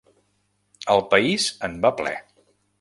El 0.95 1.03
País 1.13 1.47
en 1.71 1.79
va 1.87 1.95
ple. 2.03 2.19